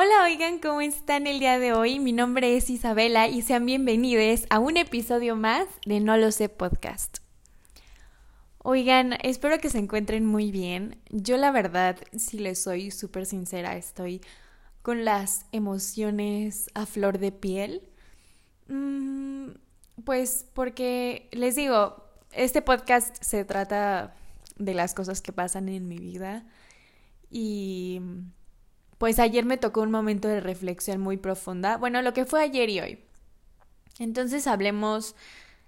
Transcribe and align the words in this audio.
Hola, 0.00 0.22
oigan, 0.26 0.60
¿cómo 0.60 0.80
están 0.80 1.26
el 1.26 1.40
día 1.40 1.58
de 1.58 1.72
hoy? 1.72 1.98
Mi 1.98 2.12
nombre 2.12 2.56
es 2.56 2.70
Isabela 2.70 3.26
y 3.26 3.42
sean 3.42 3.66
bienvenidos 3.66 4.46
a 4.48 4.60
un 4.60 4.76
episodio 4.76 5.34
más 5.34 5.66
de 5.86 5.98
No 5.98 6.16
lo 6.16 6.30
sé 6.30 6.48
podcast. 6.48 7.18
Oigan, 8.58 9.14
espero 9.24 9.58
que 9.58 9.70
se 9.70 9.78
encuentren 9.78 10.24
muy 10.24 10.52
bien. 10.52 11.00
Yo 11.10 11.36
la 11.36 11.50
verdad, 11.50 11.98
si 12.16 12.38
les 12.38 12.62
soy 12.62 12.92
súper 12.92 13.26
sincera, 13.26 13.76
estoy 13.76 14.20
con 14.82 15.04
las 15.04 15.46
emociones 15.50 16.70
a 16.74 16.86
flor 16.86 17.18
de 17.18 17.32
piel. 17.32 17.82
Mm, 18.68 19.48
pues 20.04 20.46
porque 20.54 21.28
les 21.32 21.56
digo, 21.56 22.04
este 22.30 22.62
podcast 22.62 23.20
se 23.20 23.44
trata 23.44 24.14
de 24.58 24.74
las 24.74 24.94
cosas 24.94 25.20
que 25.20 25.32
pasan 25.32 25.68
en 25.68 25.88
mi 25.88 25.98
vida 25.98 26.46
y 27.32 28.00
pues 28.98 29.18
ayer 29.20 29.44
me 29.44 29.56
tocó 29.56 29.82
un 29.82 29.90
momento 29.90 30.28
de 30.28 30.40
reflexión 30.40 31.00
muy 31.00 31.16
profunda. 31.16 31.76
Bueno, 31.76 32.02
lo 32.02 32.12
que 32.12 32.24
fue 32.24 32.42
ayer 32.42 32.68
y 32.68 32.80
hoy. 32.80 32.98
Entonces 33.98 34.46
hablemos 34.46 35.14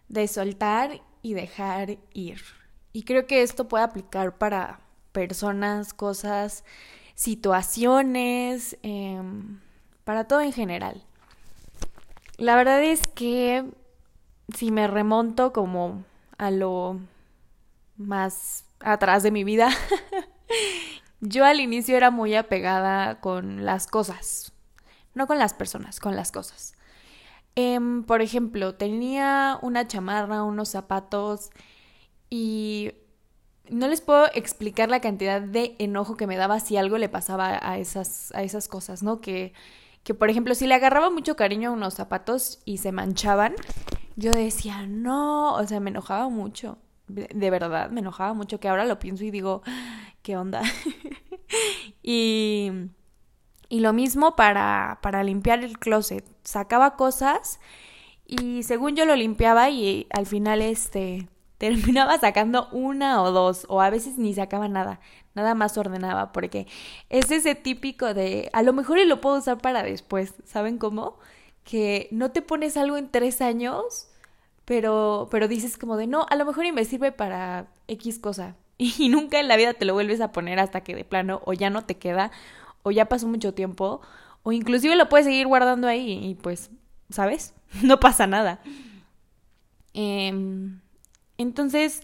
de 0.08 0.28
soltar 0.28 1.00
y 1.22 1.34
dejar 1.34 1.98
ir. 2.12 2.42
Y 2.92 3.04
creo 3.04 3.26
que 3.26 3.42
esto 3.42 3.68
puede 3.68 3.84
aplicar 3.84 4.36
para 4.36 4.80
personas, 5.12 5.94
cosas, 5.94 6.64
situaciones, 7.14 8.76
em, 8.82 9.60
para 10.04 10.24
todo 10.24 10.40
en 10.40 10.52
general. 10.52 11.04
La 12.36 12.56
verdad 12.56 12.82
es 12.82 13.06
que 13.06 13.64
si 14.56 14.72
me 14.72 14.88
remonto 14.88 15.52
como 15.52 16.04
a 16.38 16.50
lo 16.50 16.98
más 17.96 18.64
atrás 18.80 19.22
de 19.22 19.30
mi 19.30 19.44
vida, 19.44 19.68
yo 21.20 21.44
al 21.44 21.60
inicio 21.60 21.96
era 21.96 22.10
muy 22.10 22.34
apegada 22.34 23.20
con 23.20 23.64
las 23.64 23.86
cosas, 23.86 24.52
no 25.14 25.26
con 25.26 25.38
las 25.38 25.54
personas, 25.54 26.00
con 26.00 26.16
las 26.16 26.32
cosas. 26.32 26.74
Em, 27.56 28.04
por 28.04 28.22
ejemplo, 28.22 28.74
tenía 28.74 29.58
una 29.62 29.86
chamarra, 29.86 30.42
unos 30.44 30.68
zapatos 30.70 31.50
y 32.30 32.92
no 33.68 33.88
les 33.88 34.00
puedo 34.00 34.26
explicar 34.34 34.88
la 34.88 35.00
cantidad 35.00 35.40
de 35.40 35.76
enojo 35.78 36.16
que 36.16 36.26
me 36.26 36.36
daba 36.36 36.60
si 36.60 36.76
algo 36.76 36.98
le 36.98 37.08
pasaba 37.08 37.58
a 37.62 37.78
esas, 37.78 38.32
a 38.34 38.42
esas 38.42 38.68
cosas, 38.68 39.02
¿no? 39.02 39.20
Que, 39.20 39.52
que, 40.02 40.14
por 40.14 40.30
ejemplo, 40.30 40.54
si 40.54 40.66
le 40.66 40.74
agarraba 40.74 41.10
mucho 41.10 41.36
cariño 41.36 41.70
a 41.70 41.72
unos 41.72 41.94
zapatos 41.94 42.60
y 42.64 42.78
se 42.78 42.92
manchaban, 42.92 43.54
yo 44.16 44.32
decía, 44.32 44.86
no, 44.86 45.54
o 45.54 45.66
sea, 45.66 45.80
me 45.80 45.90
enojaba 45.90 46.28
mucho. 46.28 46.78
De 47.08 47.50
verdad, 47.50 47.90
me 47.90 48.00
enojaba 48.00 48.34
mucho, 48.34 48.60
que 48.60 48.68
ahora 48.68 48.84
lo 48.84 49.00
pienso 49.00 49.24
y 49.24 49.30
digo, 49.32 49.62
¿qué 50.22 50.36
onda? 50.36 50.62
y, 52.02 52.70
y 53.68 53.80
lo 53.80 53.92
mismo 53.92 54.36
para, 54.36 54.98
para 55.02 55.22
limpiar 55.22 55.64
el 55.64 55.78
closet. 55.78 56.24
Sacaba 56.42 56.96
cosas 56.96 57.60
y 58.26 58.62
según 58.62 58.94
yo 58.94 59.06
lo 59.06 59.16
limpiaba 59.16 59.70
y 59.70 60.06
al 60.10 60.26
final 60.26 60.62
este 60.62 61.28
terminaba 61.58 62.18
sacando 62.18 62.68
una 62.70 63.22
o 63.22 63.32
dos, 63.32 63.66
o 63.68 63.80
a 63.82 63.90
veces 63.90 64.16
ni 64.18 64.32
sacaba 64.32 64.68
nada, 64.68 65.00
nada 65.34 65.54
más 65.54 65.76
ordenaba, 65.76 66.32
porque 66.32 66.66
es 67.10 67.30
ese 67.30 67.54
típico 67.54 68.14
de, 68.14 68.48
a 68.54 68.62
lo 68.62 68.72
mejor 68.72 68.98
y 68.98 69.04
lo 69.04 69.20
puedo 69.20 69.38
usar 69.38 69.58
para 69.58 69.82
después, 69.82 70.34
¿saben 70.46 70.78
cómo? 70.78 71.18
Que 71.64 72.08
no 72.12 72.30
te 72.30 72.40
pones 72.40 72.78
algo 72.78 72.96
en 72.96 73.10
tres 73.10 73.42
años, 73.42 74.08
pero, 74.64 75.28
pero 75.30 75.48
dices 75.48 75.76
como 75.76 75.96
de, 75.98 76.06
no, 76.06 76.24
a 76.30 76.36
lo 76.36 76.46
mejor 76.46 76.64
y 76.64 76.72
me 76.72 76.84
sirve 76.86 77.12
para 77.12 77.66
X 77.88 78.18
cosa, 78.20 78.56
y 78.80 79.08
nunca 79.08 79.38
en 79.38 79.48
la 79.48 79.56
vida 79.56 79.74
te 79.74 79.84
lo 79.84 79.94
vuelves 79.94 80.20
a 80.20 80.32
poner 80.32 80.58
hasta 80.58 80.80
que 80.82 80.94
de 80.94 81.04
plano 81.04 81.42
o 81.44 81.52
ya 81.52 81.70
no 81.70 81.84
te 81.84 81.96
queda, 81.98 82.30
o 82.82 82.90
ya 82.90 83.06
pasó 83.06 83.28
mucho 83.28 83.52
tiempo, 83.54 84.00
o 84.42 84.52
inclusive 84.52 84.96
lo 84.96 85.08
puedes 85.08 85.26
seguir 85.26 85.46
guardando 85.46 85.86
ahí 85.86 86.12
y 86.24 86.34
pues, 86.34 86.70
¿sabes? 87.10 87.54
No 87.82 88.00
pasa 88.00 88.26
nada. 88.26 88.60
Eh, 89.94 90.32
entonces, 91.38 92.02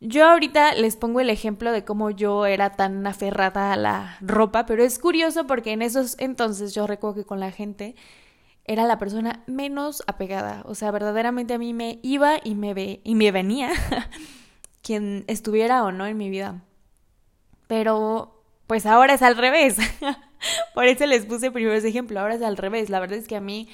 yo 0.00 0.26
ahorita 0.26 0.74
les 0.74 0.96
pongo 0.96 1.20
el 1.20 1.30
ejemplo 1.30 1.72
de 1.72 1.84
cómo 1.84 2.10
yo 2.10 2.46
era 2.46 2.70
tan 2.70 3.06
aferrada 3.06 3.72
a 3.72 3.76
la 3.76 4.18
ropa, 4.20 4.66
pero 4.66 4.82
es 4.82 4.98
curioso 4.98 5.46
porque 5.46 5.72
en 5.72 5.82
esos 5.82 6.16
entonces 6.18 6.74
yo 6.74 6.86
recuerdo 6.86 7.16
que 7.16 7.24
con 7.24 7.40
la 7.40 7.50
gente 7.50 7.94
era 8.64 8.84
la 8.86 8.98
persona 8.98 9.42
menos 9.46 10.02
apegada, 10.06 10.62
o 10.66 10.74
sea, 10.74 10.90
verdaderamente 10.90 11.54
a 11.54 11.58
mí 11.58 11.72
me 11.72 12.00
iba 12.02 12.36
y 12.42 12.54
me 12.54 12.74
ve 12.74 13.00
y 13.04 13.14
me 13.14 13.30
venía 13.30 13.70
quien 14.84 15.24
estuviera 15.26 15.82
o 15.82 15.90
no 15.90 16.06
en 16.06 16.16
mi 16.16 16.30
vida. 16.30 16.62
Pero 17.66 18.44
pues 18.68 18.86
ahora 18.86 19.14
es 19.14 19.22
al 19.22 19.36
revés. 19.36 19.78
Por 20.74 20.84
eso 20.84 21.06
les 21.06 21.24
puse 21.26 21.50
primero 21.50 21.74
ese 21.74 21.88
ejemplo, 21.88 22.20
ahora 22.20 22.34
es 22.34 22.42
al 22.42 22.56
revés. 22.56 22.90
La 22.90 23.00
verdad 23.00 23.18
es 23.18 23.26
que 23.26 23.36
a 23.36 23.40
mí 23.40 23.68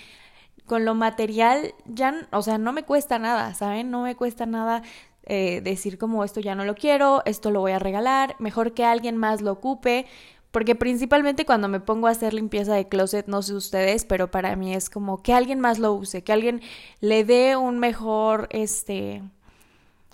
con 0.66 0.84
lo 0.84 0.94
material 0.94 1.75
ya, 1.84 2.28
o 2.31 2.43
sea, 2.43 2.56
no 2.56 2.72
me 2.72 2.84
cuesta 2.84 3.19
nada, 3.19 3.54
¿saben? 3.54 3.91
No 3.91 4.03
me 4.03 4.15
cuesta 4.15 4.47
nada 4.47 4.82
eh, 5.25 5.60
decir 5.62 5.98
como 5.98 6.25
esto 6.25 6.41
ya 6.41 6.54
no 6.54 6.65
lo 6.65 6.76
quiero, 6.76 7.22
esto 7.27 7.50
lo 7.50 7.60
voy 7.60 7.72
a 7.72 7.81
regalar, 7.81 8.37
mejor 8.38 8.72
que 8.72 8.84
alguien 8.84 9.16
más 9.16 9.42
lo 9.42 9.53
ocupe, 9.53 10.06
porque 10.50 10.75
principalmente 10.77 11.44
cuando 11.44 11.69
me 11.69 11.81
pongo 11.81 12.06
a 12.06 12.10
hacer 12.10 12.34
limpieza 12.34 12.75
de 12.75 12.88
closet, 12.88 13.27
no 13.27 13.42
sé 13.42 13.54
ustedes, 13.54 14.04
pero 14.04 14.31
para 14.31 14.54
mí 14.56 14.75
es 14.75 14.91
como 14.91 15.22
que 15.22 15.32
alguien 15.32 15.60
más 15.60 15.78
lo 15.78 15.92
use, 15.92 16.22
que 16.22 16.32
alguien 16.32 16.60
le 17.00 17.25
dé 17.25 17.56
un 17.56 17.78
mejor, 17.78 18.48
este, 18.50 19.22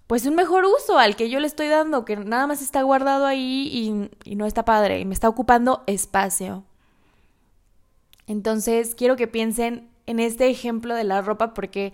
pues 0.07 0.25
un 0.25 0.35
mejor 0.37 0.65
uso 0.65 0.99
al 0.99 1.17
que 1.17 1.29
yo 1.29 1.41
le 1.41 1.47
estoy 1.47 1.69
dando, 1.69 2.05
que 2.05 2.17
nada 2.17 2.47
más 2.47 2.63
está 2.63 2.83
guardado 2.83 3.27
ahí 3.27 4.09
y, 4.25 4.37
no 4.37 4.47
está 4.47 4.65
padre, 4.65 5.01
y 5.01 5.05
me 5.05 5.15
está 5.15 5.29
ocupando 5.29 5.83
espacio. 5.87 6.65
Entonces, 8.29 8.95
quiero 8.95 9.17
que 9.17 9.27
piensen 9.27 9.91
en 10.07 10.21
este 10.21 10.49
ejemplo 10.49 10.95
de 10.95 11.05
la 11.05 11.23
ropa 11.23 11.55
porque 11.55 11.93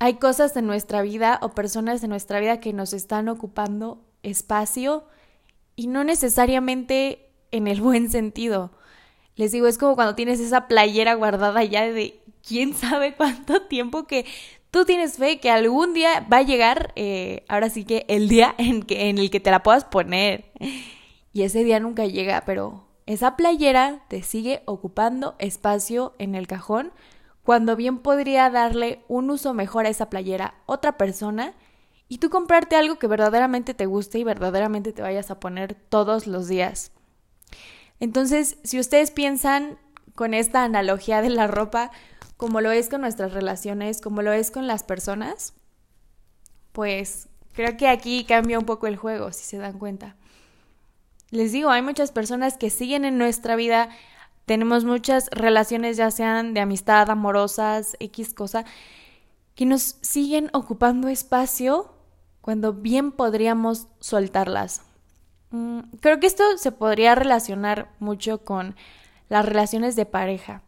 hay 0.00 0.14
cosas 0.14 0.56
en 0.56 0.66
nuestra 0.66 1.02
vida 1.02 1.38
o 1.42 1.50
personas 1.50 2.02
en 2.02 2.10
nuestra 2.10 2.40
vida 2.40 2.58
que 2.58 2.72
nos 2.72 2.92
están 2.92 3.28
ocupando 3.28 4.04
espacio 4.24 5.04
y 5.76 5.86
no 5.86 6.02
necesariamente 6.02 7.30
en 7.52 7.68
el 7.68 7.80
buen 7.82 8.10
sentido. 8.10 8.72
Les 9.36 9.52
digo, 9.52 9.66
es 9.68 9.78
como 9.78 9.94
cuando 9.94 10.14
tienes 10.16 10.40
esa 10.40 10.66
playera 10.66 11.14
guardada 11.14 11.62
ya 11.64 11.82
de 11.90 12.20
quién 12.46 12.74
sabe 12.74 13.14
cuánto 13.14 13.62
tiempo 13.62 14.06
que 14.06 14.26
tú 14.74 14.84
tienes 14.84 15.18
fe 15.18 15.38
que 15.38 15.52
algún 15.52 15.94
día 15.94 16.26
va 16.30 16.38
a 16.38 16.42
llegar, 16.42 16.92
eh, 16.96 17.44
ahora 17.46 17.70
sí 17.70 17.84
que 17.84 18.04
el 18.08 18.28
día 18.28 18.56
en, 18.58 18.82
que, 18.82 19.08
en 19.08 19.18
el 19.18 19.30
que 19.30 19.38
te 19.38 19.52
la 19.52 19.62
puedas 19.62 19.84
poner. 19.84 20.50
Y 21.32 21.42
ese 21.42 21.62
día 21.62 21.78
nunca 21.78 22.06
llega, 22.06 22.42
pero 22.44 22.84
esa 23.06 23.36
playera 23.36 24.04
te 24.08 24.24
sigue 24.24 24.62
ocupando 24.64 25.36
espacio 25.38 26.14
en 26.18 26.34
el 26.34 26.48
cajón 26.48 26.90
cuando 27.44 27.76
bien 27.76 27.98
podría 27.98 28.50
darle 28.50 29.04
un 29.06 29.30
uso 29.30 29.54
mejor 29.54 29.86
a 29.86 29.90
esa 29.90 30.10
playera 30.10 30.54
otra 30.66 30.96
persona 30.98 31.54
y 32.08 32.18
tú 32.18 32.28
comprarte 32.28 32.74
algo 32.74 32.98
que 32.98 33.06
verdaderamente 33.06 33.74
te 33.74 33.86
guste 33.86 34.18
y 34.18 34.24
verdaderamente 34.24 34.92
te 34.92 35.02
vayas 35.02 35.30
a 35.30 35.38
poner 35.38 35.74
todos 35.74 36.26
los 36.26 36.48
días. 36.48 36.90
Entonces, 38.00 38.58
si 38.64 38.80
ustedes 38.80 39.12
piensan 39.12 39.78
con 40.16 40.34
esta 40.34 40.64
analogía 40.64 41.22
de 41.22 41.30
la 41.30 41.46
ropa, 41.46 41.92
como 42.36 42.60
lo 42.60 42.72
es 42.72 42.88
con 42.88 43.02
nuestras 43.02 43.32
relaciones, 43.32 44.00
como 44.00 44.22
lo 44.22 44.32
es 44.32 44.50
con 44.50 44.66
las 44.66 44.82
personas, 44.82 45.54
pues 46.72 47.28
creo 47.52 47.76
que 47.76 47.88
aquí 47.88 48.24
cambia 48.24 48.58
un 48.58 48.66
poco 48.66 48.86
el 48.86 48.96
juego, 48.96 49.32
si 49.32 49.44
se 49.44 49.58
dan 49.58 49.78
cuenta. 49.78 50.16
Les 51.30 51.52
digo, 51.52 51.70
hay 51.70 51.82
muchas 51.82 52.12
personas 52.12 52.56
que 52.56 52.70
siguen 52.70 53.04
en 53.04 53.18
nuestra 53.18 53.56
vida, 53.56 53.88
tenemos 54.46 54.84
muchas 54.84 55.28
relaciones, 55.30 55.96
ya 55.96 56.10
sean 56.10 56.54
de 56.54 56.60
amistad, 56.60 57.08
amorosas, 57.10 57.96
X 58.00 58.34
cosa, 58.34 58.64
que 59.54 59.66
nos 59.66 59.96
siguen 60.00 60.50
ocupando 60.52 61.08
espacio 61.08 61.94
cuando 62.40 62.72
bien 62.72 63.12
podríamos 63.12 63.86
soltarlas. 64.00 64.82
Mm, 65.50 65.80
creo 66.00 66.20
que 66.20 66.26
esto 66.26 66.58
se 66.58 66.72
podría 66.72 67.14
relacionar 67.14 67.90
mucho 68.00 68.44
con 68.44 68.76
las 69.28 69.46
relaciones 69.46 69.96
de 69.96 70.04
pareja 70.04 70.62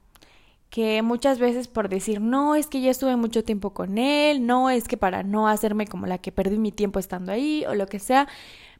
que 0.76 1.00
muchas 1.00 1.38
veces 1.38 1.68
por 1.68 1.88
decir, 1.88 2.20
no, 2.20 2.54
es 2.54 2.66
que 2.66 2.82
ya 2.82 2.90
estuve 2.90 3.16
mucho 3.16 3.42
tiempo 3.42 3.70
con 3.70 3.96
él, 3.96 4.44
no, 4.44 4.68
es 4.68 4.88
que 4.88 4.98
para 4.98 5.22
no 5.22 5.48
hacerme 5.48 5.86
como 5.86 6.04
la 6.04 6.18
que 6.18 6.32
perdí 6.32 6.58
mi 6.58 6.70
tiempo 6.70 6.98
estando 6.98 7.32
ahí 7.32 7.64
o 7.66 7.74
lo 7.74 7.86
que 7.86 7.98
sea, 7.98 8.28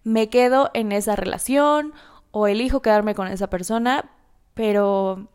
me 0.04 0.28
quedo 0.28 0.70
en 0.74 0.92
esa 0.92 1.16
relación 1.16 1.94
o 2.32 2.48
elijo 2.48 2.82
quedarme 2.82 3.14
con 3.14 3.28
esa 3.28 3.48
persona, 3.48 4.10
pero 4.52 5.30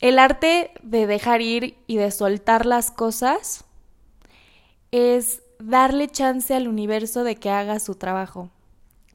el 0.00 0.18
arte 0.18 0.72
de 0.82 1.06
dejar 1.06 1.40
ir 1.40 1.76
y 1.86 1.98
de 1.98 2.10
soltar 2.10 2.66
las 2.66 2.90
cosas 2.90 3.64
es 4.90 5.40
darle 5.60 6.08
chance 6.08 6.52
al 6.52 6.66
universo 6.66 7.22
de 7.22 7.36
que 7.36 7.50
haga 7.50 7.78
su 7.78 7.94
trabajo. 7.94 8.50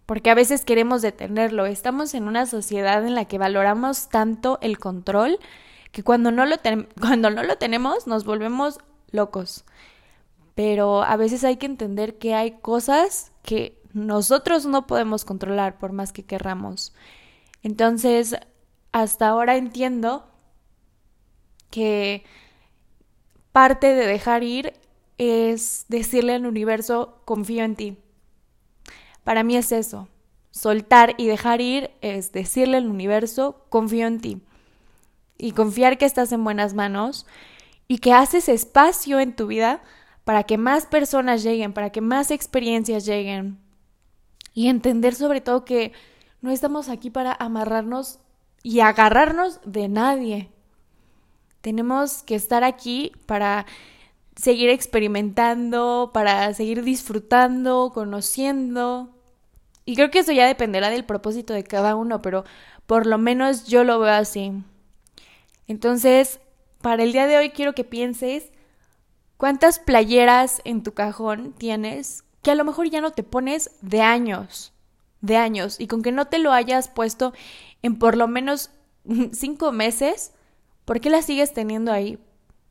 Porque 0.05 0.29
a 0.29 0.35
veces 0.35 0.63
queremos 0.63 1.01
detenerlo. 1.01 1.65
Estamos 1.65 2.13
en 2.13 2.29
una 2.29 2.45
sociedad 2.45 3.05
en 3.05 3.13
la 3.13 3.25
que 3.25 3.37
valoramos 3.37 4.07
tanto 4.07 4.57
el 4.61 4.79
control 4.79 5.37
que 5.93 6.03
cuando 6.03 6.31
no 6.31 6.45
lo, 6.45 6.57
cuando 6.99 7.29
no 7.29 7.43
lo 7.43 7.57
tenemos 7.57 8.05
nos 8.07 8.25
volvemos 8.25 8.79
locos. 9.11 9.63
Pero 10.55 11.03
a 11.03 11.15
veces 11.15 11.45
hay 11.45 11.55
que 11.55 11.67
entender 11.67 12.17
que 12.17 12.35
hay 12.35 12.59
cosas 12.59 13.31
que 13.43 13.81
nosotros 13.93 14.65
no 14.65 14.85
podemos 14.87 15.23
controlar 15.23 15.77
por 15.77 15.93
más 15.93 16.11
que 16.11 16.25
querramos. 16.25 16.93
Entonces, 17.61 18.35
hasta 18.91 19.27
ahora 19.29 19.55
entiendo 19.55 20.27
que 21.69 22.23
parte 23.51 23.93
de 23.93 24.05
dejar 24.05 24.43
ir 24.43 24.73
es 25.17 25.85
decirle 25.89 26.33
al 26.33 26.45
universo, 26.45 27.21
confío 27.25 27.63
en 27.63 27.75
ti. 27.75 27.97
Para 29.23 29.43
mí 29.43 29.55
es 29.55 29.71
eso. 29.71 30.07
Soltar 30.51 31.15
y 31.17 31.27
dejar 31.27 31.61
ir 31.61 31.91
es 32.01 32.31
decirle 32.31 32.77
al 32.77 32.87
universo, 32.87 33.65
confío 33.69 34.07
en 34.07 34.21
ti. 34.21 34.41
Y 35.43 35.51
confiar 35.51 35.97
que 35.97 36.05
estás 36.05 36.31
en 36.31 36.41
buenas 36.45 36.73
manos 36.73 37.25
y 37.89 37.97
que 37.97 38.13
haces 38.13 38.47
espacio 38.47 39.19
en 39.19 39.35
tu 39.35 39.47
vida 39.47 39.81
para 40.23 40.43
que 40.43 40.57
más 40.57 40.85
personas 40.85 41.43
lleguen, 41.43 41.73
para 41.73 41.89
que 41.89 41.99
más 41.99 42.31
experiencias 42.31 43.05
lleguen. 43.05 43.59
Y 44.53 44.69
entender 44.69 45.15
sobre 45.15 45.41
todo 45.41 45.65
que 45.65 45.91
no 46.39 46.49
estamos 46.49 46.87
aquí 46.87 47.09
para 47.09 47.33
amarrarnos 47.33 48.19
y 48.63 48.79
agarrarnos 48.79 49.59
de 49.65 49.89
nadie. 49.89 50.49
Tenemos 51.59 52.23
que 52.23 52.35
estar 52.35 52.63
aquí 52.63 53.11
para 53.25 53.65
seguir 54.37 54.69
experimentando, 54.69 56.11
para 56.13 56.53
seguir 56.53 56.83
disfrutando, 56.83 57.91
conociendo. 57.93 59.09
Y 59.83 59.95
creo 59.95 60.09
que 60.09 60.19
eso 60.19 60.31
ya 60.31 60.47
dependerá 60.47 60.89
del 60.89 61.03
propósito 61.03 61.53
de 61.53 61.65
cada 61.65 61.97
uno, 61.97 62.21
pero 62.21 62.45
por 62.87 63.05
lo 63.05 63.17
menos 63.17 63.67
yo 63.67 63.83
lo 63.83 63.99
veo 63.99 64.13
así. 64.13 64.63
Entonces, 65.67 66.39
para 66.81 67.03
el 67.03 67.13
día 67.13 67.27
de 67.27 67.37
hoy 67.37 67.51
quiero 67.51 67.73
que 67.73 67.83
pienses 67.83 68.51
cuántas 69.37 69.79
playeras 69.79 70.61
en 70.65 70.83
tu 70.83 70.93
cajón 70.93 71.53
tienes 71.53 72.23
que 72.41 72.51
a 72.51 72.55
lo 72.55 72.65
mejor 72.65 72.89
ya 72.89 73.01
no 73.01 73.11
te 73.11 73.23
pones 73.23 73.71
de 73.81 74.01
años, 74.01 74.73
de 75.21 75.37
años, 75.37 75.79
y 75.79 75.87
con 75.87 76.03
que 76.03 76.11
no 76.11 76.25
te 76.25 76.39
lo 76.39 76.51
hayas 76.51 76.89
puesto 76.89 77.33
en 77.81 77.97
por 77.97 78.17
lo 78.17 78.27
menos 78.27 78.69
cinco 79.31 79.71
meses, 79.71 80.33
¿por 80.85 80.99
qué 80.99 81.09
la 81.09 81.21
sigues 81.21 81.53
teniendo 81.53 81.91
ahí? 81.91 82.19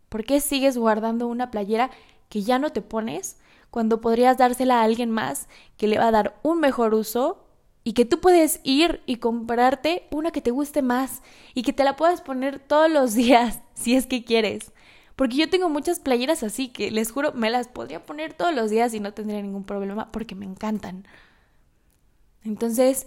¿Por 0.08 0.24
qué 0.24 0.40
sigues 0.40 0.76
guardando 0.76 1.26
una 1.26 1.50
playera 1.50 1.90
que 2.28 2.42
ya 2.42 2.58
no 2.58 2.70
te 2.70 2.82
pones 2.82 3.38
cuando 3.70 4.02
podrías 4.02 4.36
dársela 4.36 4.80
a 4.80 4.84
alguien 4.84 5.10
más 5.10 5.48
que 5.78 5.86
le 5.86 5.98
va 5.98 6.08
a 6.08 6.10
dar 6.12 6.38
un 6.42 6.60
mejor 6.60 6.92
uso 6.92 7.41
y 7.84 7.94
que 7.94 8.04
tú 8.04 8.20
puedes 8.20 8.60
ir 8.62 9.02
y 9.06 9.16
comprarte 9.16 10.06
una 10.10 10.30
que 10.30 10.40
te 10.40 10.50
guste 10.50 10.82
más 10.82 11.22
y 11.54 11.62
que 11.62 11.72
te 11.72 11.84
la 11.84 11.96
puedas 11.96 12.20
poner 12.20 12.58
todos 12.58 12.90
los 12.90 13.14
días 13.14 13.60
si 13.74 13.94
es 13.94 14.06
que 14.06 14.24
quieres? 14.24 14.72
Porque 15.16 15.36
yo 15.36 15.50
tengo 15.50 15.68
muchas 15.68 16.00
playeras 16.00 16.42
así 16.42 16.68
que 16.68 16.90
les 16.90 17.12
juro 17.12 17.32
me 17.32 17.50
las 17.50 17.68
podría 17.68 18.04
poner 18.04 18.34
todos 18.34 18.54
los 18.54 18.70
días 18.70 18.94
y 18.94 19.00
no 19.00 19.12
tendría 19.12 19.42
ningún 19.42 19.64
problema 19.64 20.10
porque 20.10 20.34
me 20.34 20.46
encantan. 20.46 21.06
Entonces, 22.44 23.06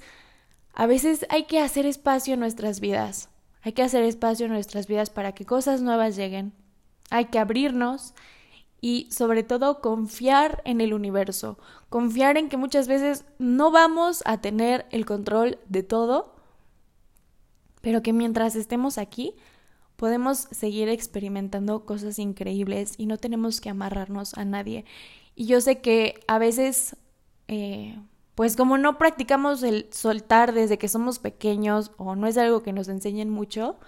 a 0.74 0.86
veces 0.86 1.26
hay 1.30 1.46
que 1.46 1.60
hacer 1.60 1.86
espacio 1.86 2.36
en 2.36 2.40
nuestras 2.40 2.80
vidas. 2.80 3.30
Hay 3.64 3.74
que 3.74 3.82
hacer 3.82 4.04
espacio 4.04 4.46
en 4.46 4.52
nuestras 4.52 4.88
vidas 4.88 5.10
para 5.10 5.34
que 5.34 5.46
cosas 5.46 5.82
nuevas 5.82 6.16
lleguen, 6.16 6.54
hay 7.10 7.26
que 7.26 7.40
abrirnos 7.40 8.14
y 8.86 9.08
sobre 9.10 9.42
todo 9.42 9.82
confiar 9.82 10.62
en 10.64 10.80
el 10.80 10.94
universo, 10.94 11.58
confiar 11.90 12.38
en 12.38 12.50
que 12.50 12.58
muchas 12.58 12.88
veces 12.88 13.26
no 13.40 13.72
vamos 13.72 14.22
a 14.28 14.42
tener 14.42 14.86
el 14.92 15.08
control 15.08 15.58
de 15.68 15.82
todo, 15.82 16.36
pero 17.82 18.04
que 18.04 18.14
mientras 18.14 18.56
estemos 18.56 19.00
aquí 19.00 19.34
podemos 19.96 20.38
seguir 20.52 20.88
experimentando 20.88 21.84
cosas 21.84 22.20
increíbles 22.20 22.94
y 23.00 23.08
no 23.08 23.18
tenemos 23.18 23.60
que 23.60 23.72
amarrarnos 23.72 24.36
a 24.36 24.46
nadie. 24.46 24.86
Y 25.34 25.48
yo 25.48 25.62
sé 25.62 25.82
que 25.82 26.20
a 26.28 26.38
veces, 26.38 26.96
eh, 27.48 28.00
pues 28.36 28.56
como 28.56 28.78
no 28.78 29.00
practicamos 29.00 29.64
el 29.64 29.88
soltar 29.90 30.54
desde 30.54 30.78
que 30.78 30.90
somos 30.90 31.18
pequeños 31.18 31.92
o 31.98 32.16
no 32.16 32.28
es 32.28 32.38
algo 32.38 32.62
que 32.62 32.72
nos 32.72 32.88
enseñen 32.88 33.32
mucho, 33.32 33.80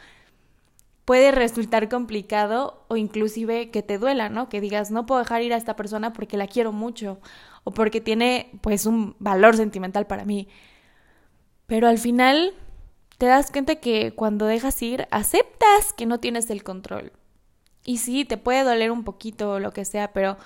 puede 1.07 1.31
resultar 1.31 1.87
complicado 1.87 2.83
o 2.89 2.97
inclusive 2.97 3.71
que 3.71 3.81
te 3.81 3.97
duela, 3.97 4.27
¿no? 4.27 4.49
Que 4.49 4.59
digas, 4.59 4.91
no 4.91 5.05
puedo 5.05 5.19
dejar 5.19 5.41
ir 5.41 5.53
a 5.53 5.55
esta 5.55 5.77
persona 5.77 6.11
porque 6.11 6.35
la 6.35 6.47
quiero 6.47 6.73
mucho 6.73 7.21
o 7.63 7.71
porque 7.71 8.01
tiene 8.01 8.51
pues 8.59 8.85
un 8.85 9.15
valor 9.17 9.55
sentimental 9.55 10.05
para 10.05 10.25
mí. 10.25 10.49
Pero 11.65 11.87
al 11.87 11.97
final 11.97 12.53
te 13.17 13.25
das 13.25 13.51
cuenta 13.51 13.75
que 13.75 14.15
cuando 14.15 14.47
dejas 14.47 14.81
ir, 14.81 15.07
aceptas 15.09 15.93
que 15.93 16.05
no 16.05 16.19
tienes 16.19 16.49
el 16.49 16.65
control. 16.65 17.13
Y 17.85 17.99
sí, 17.99 18.25
te 18.25 18.35
puede 18.35 18.65
doler 18.65 18.91
un 18.91 19.05
poquito 19.05 19.51
o 19.53 19.59
lo 19.59 19.71
que 19.71 19.85
sea, 19.85 20.11
pero 20.11 20.37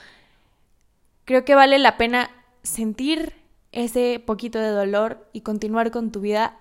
creo 1.26 1.44
que 1.44 1.56
vale 1.56 1.80
la 1.80 1.98
pena 1.98 2.30
sentir 2.62 3.34
ese 3.72 4.22
poquito 4.24 4.60
de 4.60 4.70
dolor 4.70 5.28
y 5.34 5.42
continuar 5.42 5.90
con 5.90 6.12
tu 6.12 6.20
vida 6.20 6.61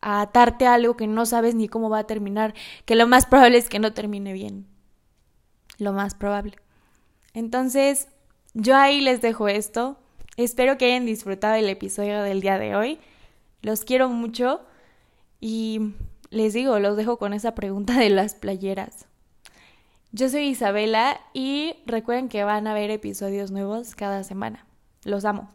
a 0.00 0.20
atarte 0.22 0.66
a 0.66 0.74
algo 0.74 0.96
que 0.96 1.06
no 1.06 1.26
sabes 1.26 1.54
ni 1.54 1.68
cómo 1.68 1.90
va 1.90 2.00
a 2.00 2.06
terminar, 2.06 2.54
que 2.84 2.96
lo 2.96 3.06
más 3.06 3.26
probable 3.26 3.58
es 3.58 3.68
que 3.68 3.78
no 3.78 3.92
termine 3.92 4.32
bien. 4.32 4.66
Lo 5.78 5.92
más 5.92 6.14
probable. 6.14 6.56
Entonces, 7.34 8.08
yo 8.54 8.76
ahí 8.76 9.00
les 9.00 9.20
dejo 9.20 9.48
esto. 9.48 9.98
Espero 10.36 10.78
que 10.78 10.86
hayan 10.86 11.06
disfrutado 11.06 11.54
el 11.54 11.68
episodio 11.68 12.22
del 12.22 12.40
día 12.40 12.58
de 12.58 12.76
hoy. 12.76 12.98
Los 13.62 13.84
quiero 13.84 14.08
mucho 14.08 14.60
y 15.40 15.94
les 16.30 16.54
digo, 16.54 16.78
los 16.78 16.96
dejo 16.96 17.18
con 17.18 17.32
esa 17.32 17.54
pregunta 17.54 17.98
de 17.98 18.10
las 18.10 18.34
playeras. 18.34 19.06
Yo 20.12 20.28
soy 20.28 20.48
Isabela 20.48 21.20
y 21.34 21.76
recuerden 21.86 22.28
que 22.28 22.42
van 22.42 22.66
a 22.66 22.72
haber 22.72 22.90
episodios 22.90 23.50
nuevos 23.50 23.94
cada 23.94 24.24
semana. 24.24 24.66
Los 25.04 25.24
amo. 25.24 25.50